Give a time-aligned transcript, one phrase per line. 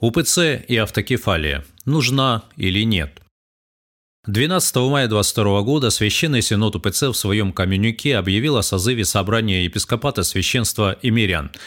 [0.00, 0.38] УПЦ
[0.68, 1.64] и автокефалия.
[1.84, 3.20] Нужна или нет?
[4.26, 10.22] 12 мая 22 года Священный Синод УПЦ в своем коммюнике объявил о созыве собрания епископата
[10.22, 11.50] священства и мирян–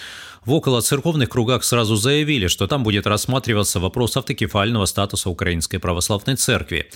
[0.45, 6.89] в околоцерковных кругах сразу заявили, что там будет рассматриваться вопрос автокефального статуса Украинской Православной Церкви.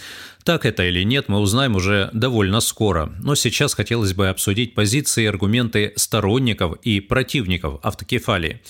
[0.44, 3.14] Так это или нет, мы узнаем уже довольно скоро.
[3.20, 8.62] Но сейчас хотелось бы обсудить позиции и аргументы сторонников и противников автокефалии.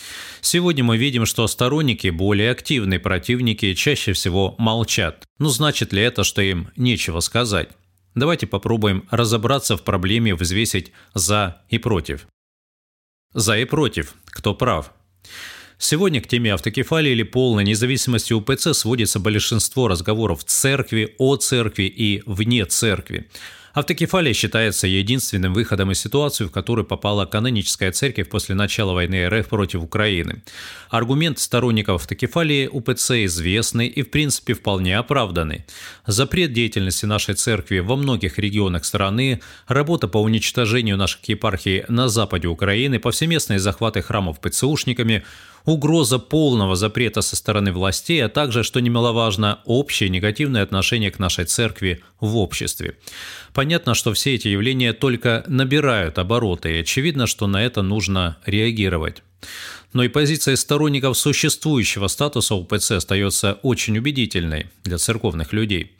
[0.42, 5.24] Сегодня мы видим, что сторонники, более активные противники, чаще всего молчат.
[5.40, 7.70] Ну значит ли это, что им нечего сказать?
[8.14, 12.28] Давайте попробуем разобраться в проблеме, взвесить «за» и «против».
[13.36, 14.16] За и против.
[14.28, 14.92] Кто прав?
[15.78, 21.84] Сегодня к теме автокефалии или полной независимости УПЦ сводится большинство разговоров в церкви, о церкви
[21.84, 23.28] и вне церкви.
[23.76, 29.50] Автокефалия считается единственным выходом из ситуации, в которую попала каноническая церковь после начала войны РФ
[29.50, 30.44] против Украины.
[30.90, 35.66] Аргумент сторонников автокефалии УПЦ известный и в принципе вполне оправданный.
[36.08, 42.48] Запрет деятельности нашей церкви во многих регионах страны, работа по уничтожению наших епархий на западе
[42.48, 45.26] Украины, повсеместные захваты храмов ПЦУшниками–
[45.66, 51.46] угроза полного запрета со стороны властей, а также, что немаловажно, общее негативное отношение к нашей
[51.46, 52.98] церкви в обществе.
[53.66, 59.24] Понятно, что все эти явления только набирают обороты, и очевидно, что на это нужно реагировать
[59.94, 65.94] но и позиция сторонников существующего статуса УПЦ остается очень убедительной для церковных людей.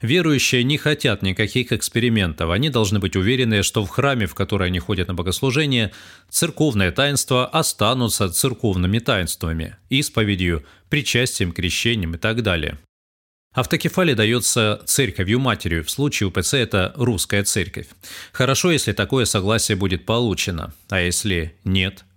[0.00, 4.78] Верующие не хотят никаких экспериментов, они должны быть уверены, что в храме, в который они
[4.78, 5.92] ходят на богослужение,
[6.30, 12.78] церковные таинства останутся церковными таинствами, исповедью, причастием, крещением и так далее.
[13.52, 17.86] Автокефалия дается церковью матерью, в случае УПЦ это русская церковь.
[18.32, 22.04] Хорошо, если такое согласие будет получено, а если нет–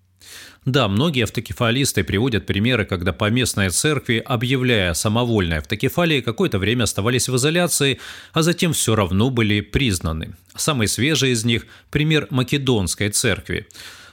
[0.66, 7.36] да, многие автокефалисты приводят примеры, когда поместные церкви, объявляя самовольной автокефалии, какое-то время оставались в
[7.36, 8.00] изоляции,
[8.34, 10.36] а затем все равно были признаны.
[10.56, 13.68] Самый свежий из них– пример Македонской церкви.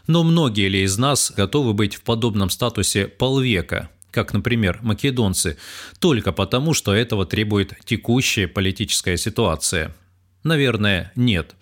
[0.06, 5.56] Но многие ли из нас готовы быть в подобном статусе полвека, как, например, македонцы,
[5.98, 9.92] только потому, что этого требует текущая политическая ситуация–
[10.44, 11.54] Наверное, нет.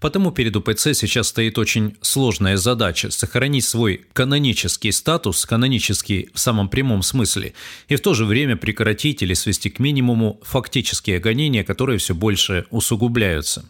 [0.00, 6.68] Потому перед УПЦ сейчас стоит очень сложная задача– сохранить свой канонический статус, канонический в самом
[6.68, 7.54] прямом смысле,
[7.88, 12.66] и в то же время прекратить или свести к минимуму фактические гонения, которые все больше
[12.70, 13.64] усугубляются.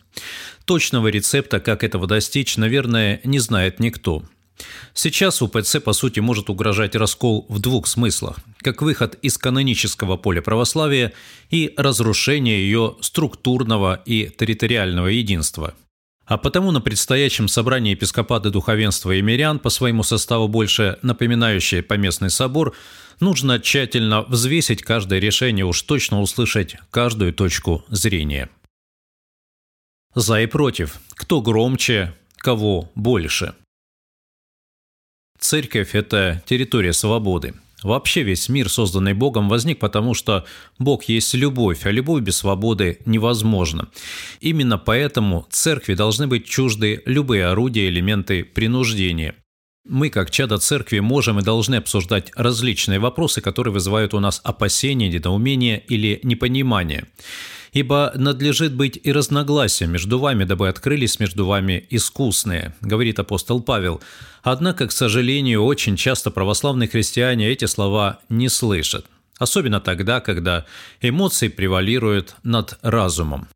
[0.65, 4.25] Точного рецепта, как этого достичь, наверное, не знает никто.
[4.92, 10.41] Сейчас УПЦ, по сути, может угрожать раскол в двух смыслах, как выход из канонического поля
[10.41, 11.12] православия
[11.50, 15.75] и разрушение ее структурного и территориального единства.
[16.26, 22.31] А потому на предстоящем собрании епископата духовенства и мирян, по своему составу больше напоминающее поместный
[22.31, 22.75] собор,
[23.21, 28.48] нужно тщательно взвесить каждое решение, уж точно услышать каждую точку зрения.
[30.15, 30.98] За и против.
[31.10, 33.54] Кто громче, кого больше–
[35.44, 37.53] Церковь– это территория свободы.
[37.82, 40.47] Вообще весь мир, созданный Богом, возник потому, что
[40.78, 43.91] Бог есть любовь, а любовь без свободы невозможна.
[44.41, 49.34] Именно поэтому церкви должны быть чужды любые орудия, элементы принуждения.
[49.87, 55.10] Мы, как чада церкви, можем и должны обсуждать различные вопросы, которые вызывают у нас опасения,
[55.10, 57.06] недоумение или непонимание
[57.75, 64.01] ибо надлежит быть и разногласия между вами, дабы открылись между вами искусные»,– говорит апостол Павел.
[64.43, 69.07] Однако, к сожалению, очень часто православные христиане эти слова не слышат.
[69.39, 70.65] Особенно тогда, когда
[71.01, 73.49] эмоции превалируют над разумом.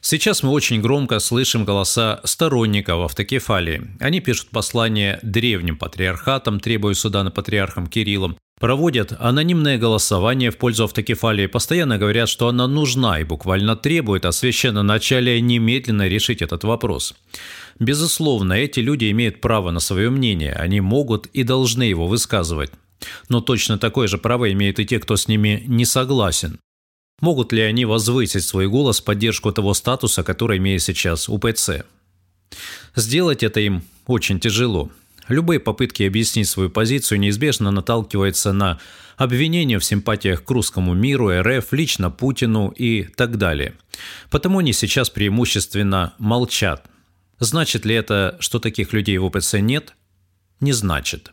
[0.00, 3.90] Сейчас мы очень громко слышим голоса сторонников автокефалии.
[3.98, 10.84] Они пишут послания древним патриархатам, требуя суда над патриархом Кириллом, Проводят анонимное голосование в пользу
[10.84, 17.14] автокефалии, постоянно говорят, что она нужна и буквально требует от священноначалия немедленно решить этот вопрос.
[17.78, 22.72] Безусловно, эти люди имеют право на свое мнение, они могут и должны его высказывать.
[23.28, 26.58] Но точно такое же право имеют и те, кто с ними не согласен.
[27.20, 31.84] Могут ли они возвысить свой голос в поддержку того статуса, который имеет сейчас УПЦ?
[32.96, 34.90] Сделать это им очень тяжело.
[35.28, 38.80] Любые попытки объяснить свою позицию неизбежно наталкиваются на
[39.16, 43.74] обвинения в симпатиях к русскому миру, РФ, лично Путину и так далее.
[44.30, 46.88] Потому они сейчас преимущественно молчат.
[47.38, 49.94] Значит ли это, что таких людей в ОПЦ нет?
[50.60, 51.32] Не значит.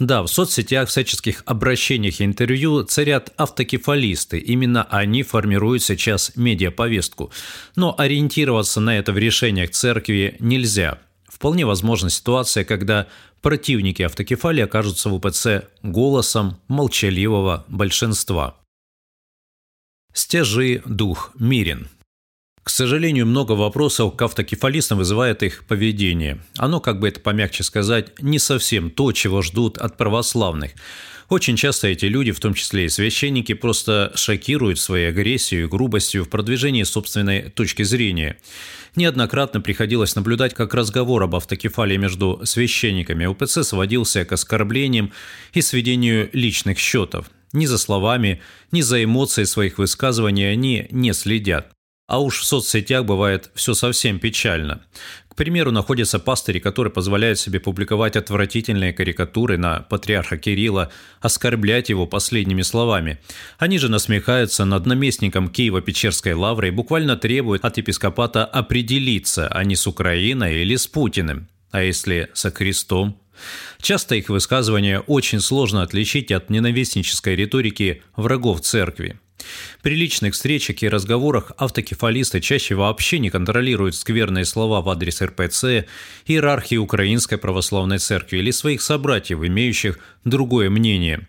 [0.00, 4.38] Да, в соцсетях, всяческих обращениях и интервью царят автокефалисты.
[4.38, 7.30] Именно они формируют сейчас медиаповестку.
[7.76, 10.98] Но ориентироваться на это в решениях церкви нельзя–
[11.34, 13.08] Вполне возможна ситуация, когда
[13.42, 18.54] противники автокефалии окажутся в УПЦ голосом молчаливого большинства.
[20.12, 21.88] Стяжи дух мирен.
[22.62, 26.40] К сожалению, много вопросов к автокефалистам вызывает их поведение.
[26.56, 30.70] Оно, как бы это помягче сказать, не совсем то, чего ждут от православных.
[31.28, 36.24] Очень часто эти люди, в том числе и священники, просто шокируют своей агрессией и грубостью
[36.24, 38.38] в продвижении собственной точки зрения.
[38.94, 45.12] Неоднократно приходилось наблюдать, как разговор об автокефалии между священниками УПЦ сводился к оскорблениям
[45.52, 47.30] и сведению личных счетов.
[47.52, 48.42] Ни за словами,
[48.72, 51.73] ни за эмоцией своих высказываний они не следят.
[52.06, 54.82] А уж в соцсетях бывает все совсем печально.
[55.28, 62.06] К примеру, находятся пастыри, которые позволяют себе публиковать отвратительные карикатуры на патриарха Кирилла, оскорблять его
[62.06, 63.18] последними словами.
[63.58, 69.74] Они же насмехаются над наместником Киева-Печерской лавры и буквально требуют от епископата определиться, а не
[69.74, 71.48] с Украиной или с Путиным.
[71.70, 73.18] А если со Христом?
[73.80, 79.18] Часто их высказывания очень сложно отличить от ненавистнической риторики врагов церкви.
[79.82, 85.86] При личных встречах и разговорах автокефалисты чаще вообще не контролируют скверные слова в адрес РПЦ,
[86.26, 91.26] иерархии Украинской Православной Церкви или своих собратьев, имеющих другое мнение.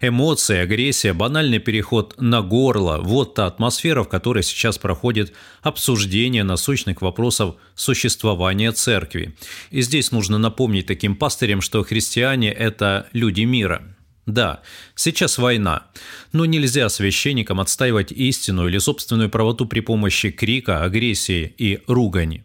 [0.00, 5.32] Эмоции, агрессия, банальный переход на горло– вот та атмосфера, в которой сейчас проходит
[5.62, 9.34] обсуждение насущных вопросов существования церкви.
[9.70, 13.82] И здесь нужно напомнить таким пастырям, что христиане– это люди мира–
[14.26, 14.62] да,
[14.94, 15.86] сейчас война,
[16.32, 22.44] но нельзя священникам отстаивать истину или собственную правоту при помощи крика, агрессии и ругани.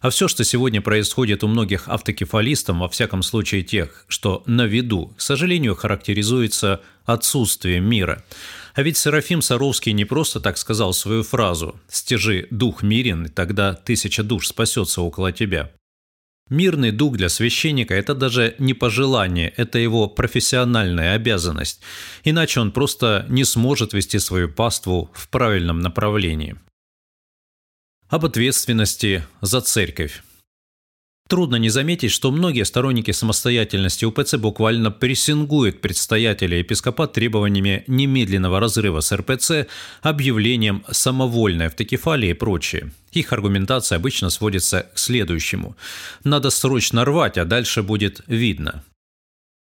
[0.00, 5.14] А все, что сегодня происходит у многих автокефалистов, во всяком случае тех, что на виду,
[5.16, 8.24] к сожалению, характеризуется отсутствием мира.
[8.74, 14.22] А ведь Серафим Саровский не просто так сказал свою фразу «Стяжи дух мирен, тогда тысяча
[14.22, 15.70] душ спасется около тебя».
[16.50, 21.80] Мирный дух для священника– это даже не пожелание, это его профессиональная обязанность.
[22.24, 26.56] Иначе он просто не сможет вести свою паству в правильном направлении.
[28.08, 30.24] Об ответственности за церковь.
[31.30, 38.98] Трудно не заметить, что многие сторонники самостоятельности УПЦ буквально прессингуют предстоятеля епископат требованиями немедленного разрыва
[38.98, 39.68] с РПЦ,
[40.02, 42.90] объявлением самовольной автокефалии и прочее.
[43.12, 45.76] Их аргументация обычно сводится к следующему.
[46.24, 48.82] Надо срочно рвать, а дальше будет видно.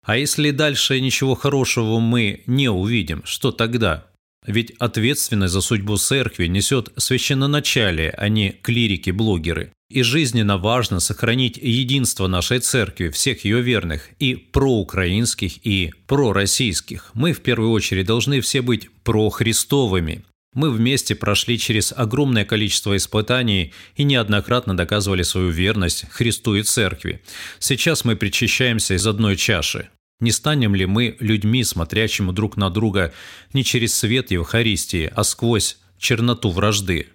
[0.04, 4.06] А если дальше ничего хорошего мы не увидим, что тогда?
[4.44, 9.72] Ведь ответственность за судьбу церкви несет священноначалие, а не клирики-блогеры.
[9.92, 17.10] И жизненно важно сохранить единство нашей церкви, всех ее верных, и проукраинских, и пророссийских.
[17.12, 20.24] Мы в первую очередь должны все быть прохристовыми.
[20.54, 27.20] Мы вместе прошли через огромное количество испытаний и неоднократно доказывали свою верность Христу и Церкви.
[27.58, 29.90] Сейчас мы причащаемся из одной чаши.
[30.20, 33.12] Не станем ли мы людьми, смотрящими друг на друга
[33.52, 37.08] не через свет Евхаристии, а сквозь черноту вражды?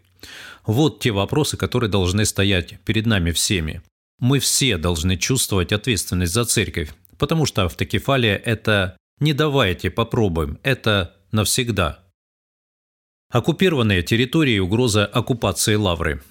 [0.66, 3.82] Вот те вопросы, которые должны стоять перед нами всеми.
[4.20, 11.16] Мы все должны чувствовать ответственность за церковь, потому что автокефалия– это «не давайте попробуем», это
[11.32, 12.00] навсегда.
[13.30, 16.24] Оккупированные территории и угроза оккупации лавры.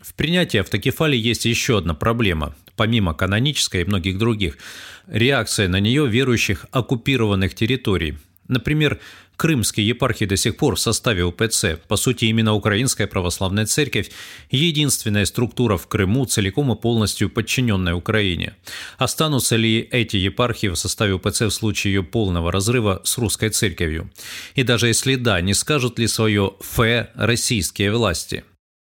[0.00, 4.58] В принятии автокефалии есть еще одна проблема, помимо канонической и многих других–
[5.06, 8.18] реакция на нее верующих оккупированных территорий.
[8.48, 9.00] Например,
[9.36, 11.78] Крымские епархии до сих пор в составе УПЦ.
[11.88, 14.10] По сути, именно Украинская Православная Церковь–
[14.50, 18.54] единственная структура в Крыму, целиком и полностью подчиненная Украине.
[18.96, 24.08] Останутся ли эти епархии в составе УПЦ в случае ее полного разрыва с русской церковью?
[24.54, 28.44] И даже если да, не скажут ли свое «фе» российские власти?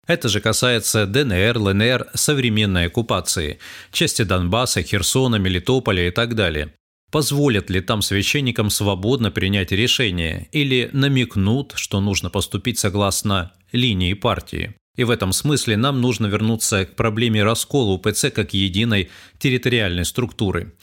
[0.06, 3.60] Это же касается ДНР, ЛНР, современной оккупации,
[3.94, 6.74] части Донбасса, Херсона, Мелитополя и так далее
[7.14, 14.74] позволят ли там священникам свободно принять решение или намекнут, что нужно поступить согласно линии партии.
[14.96, 20.74] И в этом смысле нам нужно вернуться к проблеме раскола УПЦ как единой территориальной структуры.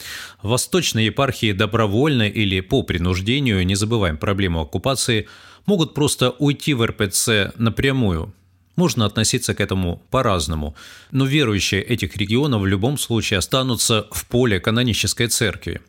[0.41, 5.27] Восточные епархии добровольно или по принуждению, не забываем проблему оккупации,
[5.65, 8.33] могут просто уйти в РПЦ напрямую.
[8.77, 10.77] Можно относиться к этому по-разному,
[11.11, 15.81] но верующие этих регионов в любом случае останутся в поле канонической церкви.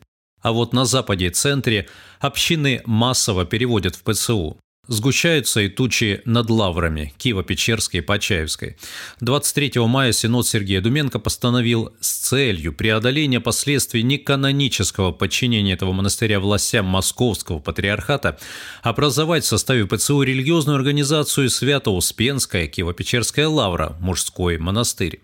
[0.43, 1.87] А вот на западе и центре
[2.19, 4.57] общины массово переводят в ПЦУ.
[4.89, 8.75] Сгущаются и тучи над лаврами Киево-Печерской и Почаевской.
[9.21, 16.85] 23 мая Синод Сергея Думенко постановил с целью преодоления последствий неканонического подчинения этого монастыря властям
[16.85, 18.37] Московского патриархата
[18.81, 25.21] образовать в составе ПЦУ религиозную организацию Свято-Успенская Киево-Печерская лавра, мужской монастырь.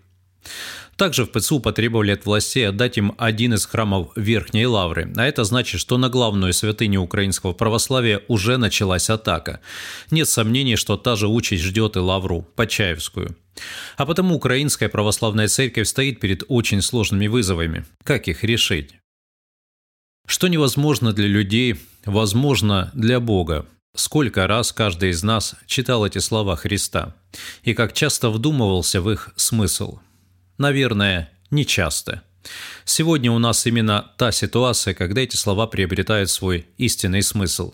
[1.00, 5.44] Также в ПЦУ потребовали от властей отдать им один из храмов Верхней Лавры, а это
[5.44, 9.60] значит, что на главную святыню украинского православия уже началась атака.
[10.10, 13.34] Нет сомнений, что та же участь ждет и Лавру, Почаевскую.
[13.96, 17.86] А потому Украинская православная церковь стоит перед очень сложными вызовами.
[18.04, 18.90] Как их решить?
[20.26, 23.64] Что невозможно для людей, возможно для Бога.
[23.96, 27.16] Сколько раз каждый из нас читал эти слова Христа
[27.62, 29.98] и как часто вдумывался в их смысл?
[30.60, 32.22] Наверное, не часто.
[32.84, 37.72] Сегодня у нас именно та ситуация, когда эти слова приобретают свой истинный смысл.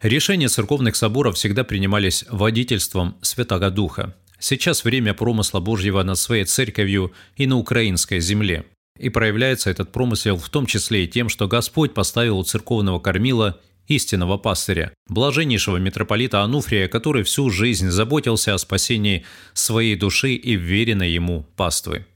[0.00, 4.14] Решения церковных соборов всегда принимались водительством Святого Духа.
[4.38, 8.64] Сейчас время промысла Божьего над своей церковью и на украинской земле.
[8.96, 13.58] И проявляется этот промысел в том числе и тем, что Господь поставил у церковного кормила
[13.88, 21.10] истинного пастыря, блаженнейшего митрополита Ануфрия, который всю жизнь заботился о спасении своей души и вверенной
[21.10, 22.06] ему паствы.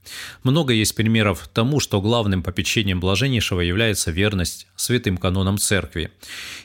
[0.43, 6.11] Много есть примеров тому, что главным попечением блаженнейшего является верность святым канонам церкви.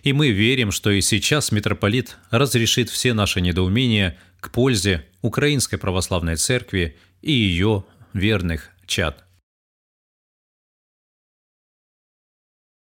[0.03, 6.37] И мы верим, что и сейчас митрополит разрешит все наши недоумения к пользе Украинской Православной
[6.37, 9.28] Церкви и ее верных чад.